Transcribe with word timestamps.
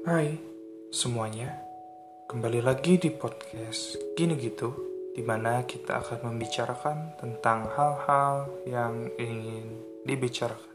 Hai 0.00 0.32
semuanya, 0.88 1.60
kembali 2.24 2.64
lagi 2.64 2.96
di 2.96 3.12
podcast 3.12 4.00
Gini 4.16 4.32
Gitu, 4.40 4.72
di 5.12 5.20
mana 5.20 5.60
kita 5.68 6.00
akan 6.00 6.32
membicarakan 6.32 7.20
tentang 7.20 7.68
hal-hal 7.76 8.48
yang 8.64 9.12
ingin 9.20 9.76
dibicarakan. 10.08 10.72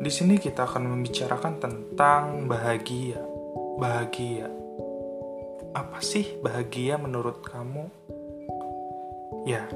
Di 0.00 0.08
sini 0.08 0.40
kita 0.40 0.64
akan 0.64 0.88
membicarakan 0.88 1.60
tentang 1.60 2.48
bahagia. 2.48 3.20
Bahagia. 3.76 4.48
Apa 5.76 6.00
sih 6.00 6.40
bahagia 6.40 6.96
menurut 6.96 7.44
kamu? 7.44 7.92
Ya, 9.44 9.68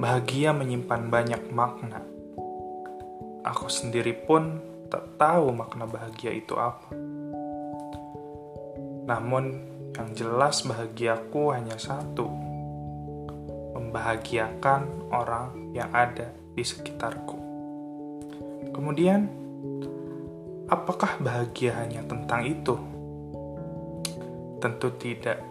bahagia 0.00 0.56
menyimpan 0.56 1.12
banyak 1.12 1.52
makna. 1.52 2.00
Aku 3.44 3.68
sendiri 3.68 4.16
pun 4.24 4.72
tak 4.94 5.18
tahu 5.18 5.50
makna 5.50 5.90
bahagia 5.90 6.30
itu 6.30 6.54
apa. 6.54 6.94
Namun, 9.10 9.44
yang 9.90 10.14
jelas 10.14 10.62
bahagiaku 10.62 11.50
hanya 11.50 11.74
satu: 11.74 12.30
membahagiakan 13.74 15.10
orang 15.10 15.74
yang 15.74 15.90
ada 15.90 16.30
di 16.54 16.62
sekitarku. 16.62 17.34
Kemudian, 18.70 19.26
apakah 20.70 21.18
bahagia 21.18 21.74
hanya 21.82 22.06
tentang 22.06 22.46
itu? 22.46 22.78
Tentu 24.62 24.94
tidak. 24.94 25.42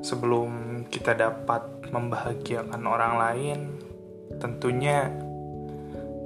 Sebelum 0.00 0.82
kita 0.88 1.12
dapat 1.12 1.92
membahagiakan 1.92 2.80
orang 2.88 3.14
lain, 3.20 3.58
tentunya 4.40 5.27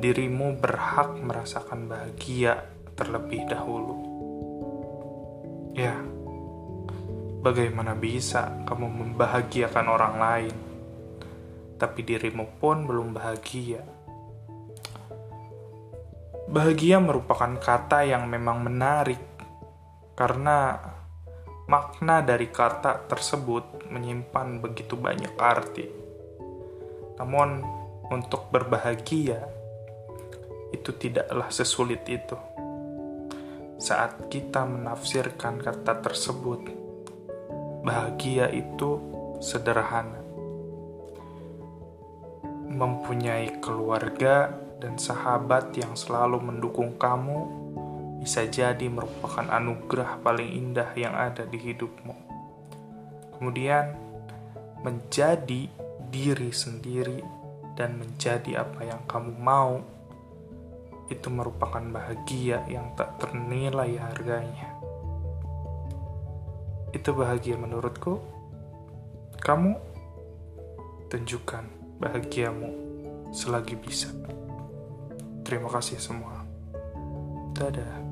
dirimu 0.03 0.58
berhak 0.58 1.14
merasakan 1.22 1.86
bahagia 1.86 2.58
terlebih 2.98 3.47
dahulu. 3.47 3.95
Ya, 5.78 5.94
bagaimana 7.39 7.94
bisa 7.94 8.67
kamu 8.67 8.91
membahagiakan 8.91 9.86
orang 9.86 10.14
lain, 10.19 10.56
tapi 11.78 12.03
dirimu 12.03 12.50
pun 12.59 12.83
belum 12.83 13.14
bahagia? 13.14 13.86
Bahagia 16.50 16.98
merupakan 16.98 17.55
kata 17.62 18.03
yang 18.03 18.27
memang 18.27 18.59
menarik 18.59 19.22
karena 20.19 20.83
makna 21.70 22.27
dari 22.27 22.50
kata 22.50 23.06
tersebut 23.06 23.87
menyimpan 23.87 24.59
begitu 24.59 24.98
banyak 24.98 25.39
arti. 25.39 25.87
Namun, 27.22 27.62
untuk 28.11 28.50
berbahagia 28.50 29.61
itu 30.73 30.91
tidaklah 30.97 31.53
sesulit 31.53 32.03
itu. 32.09 32.34
Saat 33.77 34.33
kita 34.33 34.65
menafsirkan 34.65 35.61
kata 35.61 36.01
tersebut, 36.01 36.70
bahagia 37.84 38.48
itu 38.48 38.98
sederhana. 39.43 40.23
Mempunyai 42.73 43.61
keluarga 43.61 44.55
dan 44.81 44.97
sahabat 44.97 45.77
yang 45.77 45.93
selalu 45.95 46.41
mendukung 46.41 46.97
kamu 46.97 47.62
bisa 48.23 48.47
jadi 48.47 48.87
merupakan 48.87 49.45
anugerah 49.50 50.23
paling 50.23 50.47
indah 50.47 50.95
yang 50.95 51.12
ada 51.12 51.43
di 51.43 51.59
hidupmu. 51.59 52.15
Kemudian, 53.34 53.98
menjadi 54.87 55.67
diri 56.11 56.50
sendiri 56.55 57.19
dan 57.75 57.98
menjadi 57.98 58.62
apa 58.62 58.87
yang 58.87 59.03
kamu 59.11 59.33
mau 59.43 59.83
itu 61.12 61.28
merupakan 61.28 61.80
bahagia 61.80 62.64
yang 62.69 62.97
tak 62.97 63.20
ternilai 63.20 64.00
harganya. 64.00 64.72
Itu 66.92 67.12
bahagia 67.12 67.56
menurutku. 67.56 68.20
Kamu 69.41 69.72
tunjukkan 71.12 71.64
bahagiamu 72.00 72.69
selagi 73.32 73.76
bisa. 73.76 74.09
Terima 75.44 75.69
kasih 75.69 75.98
semua. 76.00 76.44
Dadah. 77.53 78.12